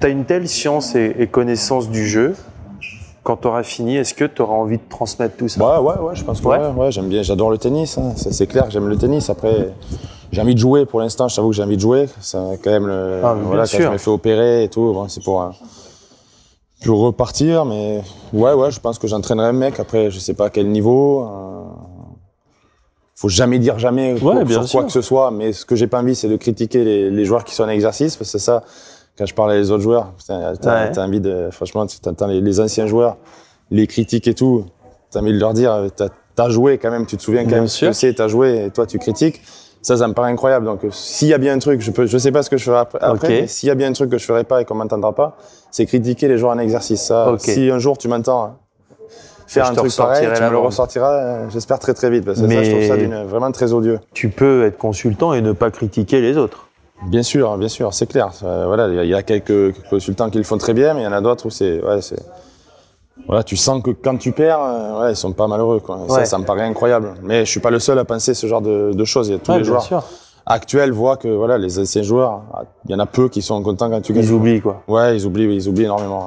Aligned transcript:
tu 0.00 0.06
as 0.06 0.08
une 0.10 0.24
telle 0.24 0.48
science 0.48 0.94
et, 0.94 1.14
et 1.18 1.26
connaissance 1.26 1.88
du 1.88 2.06
jeu. 2.06 2.34
Quand 3.22 3.36
tu 3.38 3.48
auras 3.48 3.64
fini, 3.64 3.96
est-ce 3.96 4.14
que 4.14 4.24
tu 4.24 4.40
auras 4.42 4.54
envie 4.54 4.76
de 4.78 4.82
transmettre 4.88 5.36
tout 5.36 5.48
ça? 5.48 5.60
Ouais, 5.60 5.84
ouais, 5.90 5.98
ouais, 6.00 6.14
je 6.14 6.22
pense 6.22 6.40
que 6.40 6.46
Ouais. 6.46 6.58
ouais, 6.58 6.68
ouais, 6.70 6.92
j'aime 6.92 7.08
bien, 7.08 7.22
j'adore 7.22 7.50
le 7.50 7.58
tennis, 7.58 7.98
hein, 7.98 8.12
c'est 8.16 8.46
clair, 8.46 8.70
j'aime 8.70 8.86
le 8.88 8.96
tennis. 8.96 9.28
Après, 9.30 9.72
j'ai 10.30 10.40
envie 10.40 10.54
de 10.54 10.60
jouer 10.60 10.86
pour 10.86 11.00
l'instant, 11.00 11.26
je 11.26 11.34
t'avoue 11.34 11.50
que 11.50 11.56
j'ai 11.56 11.62
envie 11.64 11.74
de 11.76 11.80
jouer. 11.80 12.08
Ça, 12.20 12.38
quand 12.62 12.70
même, 12.70 12.86
le, 12.86 13.20
Ah, 13.24 13.34
voilà, 13.34 13.64
quand 13.66 13.78
je 13.80 13.88
me 13.88 13.98
fais 13.98 14.10
opérer 14.10 14.64
et 14.64 14.68
tout, 14.68 14.92
bon, 14.92 15.08
c'est 15.08 15.24
pour, 15.24 15.50
pour 16.84 17.00
repartir, 17.00 17.64
mais 17.64 18.00
ouais, 18.32 18.52
ouais, 18.52 18.70
je 18.70 18.78
pense 18.78 19.00
que 19.00 19.08
j'entraînerai 19.08 19.48
un 19.48 19.52
mec. 19.52 19.80
Après, 19.80 20.10
je 20.12 20.20
sais 20.20 20.34
pas 20.34 20.46
à 20.46 20.50
quel 20.50 20.68
niveau. 20.68 21.24
euh, 21.24 21.64
faut 23.16 23.28
jamais 23.30 23.58
dire 23.58 23.78
jamais 23.78 24.16
quoi- 24.20 24.36
Ouais, 24.36 24.44
bien 24.44 24.58
sur 24.58 24.68
sûr. 24.68 24.78
quoi 24.80 24.86
que 24.86 24.92
ce 24.92 25.00
soit, 25.00 25.30
mais 25.32 25.52
ce 25.54 25.64
que 25.64 25.74
j'ai 25.74 25.86
pas 25.86 26.00
envie, 26.00 26.14
c'est 26.14 26.28
de 26.28 26.36
critiquer 26.36 26.84
les, 26.84 27.10
les 27.10 27.24
joueurs 27.24 27.44
qui 27.44 27.54
sont 27.54 27.64
en 27.64 27.68
exercice, 27.70 28.14
parce 28.14 28.30
que 28.30 28.38
c'est 28.38 28.44
ça, 28.44 28.62
quand 29.16 29.26
je 29.26 29.34
parle 29.34 29.52
à 29.52 29.56
les 29.56 29.70
autres 29.70 29.82
joueurs, 29.82 30.12
t'as 30.26 30.52
Ouais. 30.52 30.98
envie 30.98 31.20
de, 31.20 31.48
franchement, 31.50 31.86
tu 31.86 31.98
t'entends 32.00 32.26
les, 32.26 32.40
les 32.40 32.60
anciens 32.60 32.86
joueurs, 32.86 33.16
les 33.70 33.86
critiques 33.86 34.28
et 34.28 34.34
tout, 34.34 34.64
t'as 35.10 35.20
envie 35.20 35.32
de 35.32 35.38
leur 35.38 35.54
dire, 35.54 35.86
t'as 35.96 36.08
as 36.38 36.48
joué 36.50 36.76
quand 36.78 36.90
même, 36.90 37.06
tu 37.06 37.16
te 37.16 37.22
souviens 37.22 37.42
quand 37.42 37.48
Bien 37.48 37.58
même 37.60 37.68
ce 37.68 37.76
sûr. 37.78 37.88
que 37.88 37.94
c'est, 37.94 38.12
t'as 38.14 38.28
joué, 38.28 38.66
et 38.66 38.70
toi 38.70 38.86
tu 38.86 38.98
critiques. 38.98 39.40
Ça, 39.82 39.96
ça 39.96 40.08
me 40.08 40.14
paraît 40.14 40.32
incroyable. 40.32 40.66
Donc, 40.66 40.80
s'il 40.90 41.28
y 41.28 41.32
a 41.34 41.38
bien 41.38 41.54
un 41.54 41.58
truc, 41.60 41.80
je 41.80 41.92
peux, 41.92 42.06
je 42.06 42.18
sais 42.18 42.32
pas 42.32 42.42
ce 42.42 42.50
que 42.50 42.56
je 42.56 42.64
ferai 42.64 42.78
après, 43.00 43.28
mais 43.28 43.46
s'il 43.46 43.68
y 43.68 43.70
a 43.70 43.74
bien 43.76 43.88
un 43.88 43.92
truc 43.92 44.10
que 44.10 44.18
je 44.18 44.24
ferai 44.24 44.42
pas 44.42 44.60
et 44.60 44.64
qu'on 44.64 44.74
m'entendra 44.74 45.14
pas, 45.14 45.36
c'est 45.70 45.86
critiquer 45.86 46.26
les 46.26 46.38
joueurs 46.38 46.52
en 46.52 46.58
exercice. 46.58 47.02
Ça, 47.02 47.34
si 47.38 47.70
un 47.70 47.78
jour 47.78 47.96
tu 47.96 48.08
m'entends 48.08 48.42
hein, 48.44 48.56
faire 49.46 49.66
un 49.70 49.74
truc 49.74 49.94
pareil, 49.96 50.26
tu 50.34 50.42
me 50.42 50.50
le 50.50 50.58
ressortiras, 50.58 51.12
euh, 51.14 51.46
j'espère 51.50 51.78
très 51.78 51.94
très 51.94 52.10
vite, 52.10 52.24
parce 52.24 52.40
que 52.40 52.48
ça, 52.48 52.62
je 52.64 52.70
trouve 52.70 52.82
ça 52.86 52.96
d'une- 52.96 53.22
vraiment 53.26 53.52
très 53.52 53.72
odieux. 53.72 54.00
Tu 54.12 54.28
peux 54.28 54.64
être 54.66 54.76
consultant 54.76 55.32
et 55.34 55.40
ne 55.40 55.52
pas 55.52 55.70
critiquer 55.70 56.20
les 56.20 56.36
autres. 56.36 56.65
Bien 57.04 57.22
sûr, 57.22 57.56
bien 57.58 57.68
sûr, 57.68 57.92
c'est 57.94 58.06
clair. 58.06 58.30
Euh, 58.42 58.64
voilà, 58.66 58.88
il 58.88 58.94
y 58.94 58.98
a- 58.98 59.04
y 59.04 59.14
a 59.14 59.22
quelques 59.22 59.74
consultants 59.90 60.30
qui 60.30 60.38
le 60.38 60.44
font 60.44 60.58
très 60.58 60.72
bien, 60.74 60.94
mais 60.94 61.02
il 61.02 61.04
y 61.04 61.06
en 61.06 61.12
a 61.12 61.20
d'autres 61.20 61.46
où 61.46 61.50
c'est, 61.50 61.82
ouais, 61.82 62.00
c'est, 62.00 62.18
voilà, 63.26 63.42
tu 63.44 63.56
sens 63.56 63.82
que 63.82 63.90
quand 63.90 64.16
tu 64.16 64.32
perds, 64.32 64.60
euh, 64.60 65.00
ouais, 65.02 65.12
ils 65.12 65.16
sont 65.16 65.32
pas 65.32 65.46
malheureux, 65.46 65.80
quoi. 65.80 65.98
Et 65.98 66.10
Ouais. 66.10 66.18
Ça, 66.20 66.24
ça 66.24 66.38
me 66.38 66.44
paraît 66.44 66.62
incroyable. 66.64 67.14
Mais 67.22 67.44
je 67.44 67.50
suis 67.50 67.60
pas 67.60 67.70
le 67.70 67.78
seul 67.78 67.98
à 67.98 68.04
penser 68.04 68.34
ce 68.34 68.46
genre 68.46 68.62
de, 68.62 68.92
de 68.94 69.04
choses. 69.04 69.28
Il 69.28 69.32
y 69.32 69.34
a 69.34 69.38
tous 69.38 69.52
Ouais, 69.52 69.58
les 69.58 69.64
joueurs 69.64 69.82
sûr. 69.82 70.02
actuels 70.46 70.90
voient 70.92 71.16
que, 71.16 71.28
voilà, 71.28 71.58
les 71.58 71.78
anciens 71.78 72.02
joueurs, 72.02 72.42
il 72.86 72.92
y 72.92 72.94
en 72.94 72.98
a 72.98 73.06
peu 73.06 73.28
qui 73.28 73.42
sont 73.42 73.62
contents 73.62 73.90
quand 73.90 74.00
tu 74.00 74.12
gagnes. 74.12 74.24
Ils 74.24 74.32
oublient 74.32 74.60
quoi. 74.62 74.82
Ouais, 74.88 75.16
ils 75.16 75.26
oublient, 75.26 75.54
ils 75.54 75.68
oublient 75.68 75.84
énormément. 75.84 76.24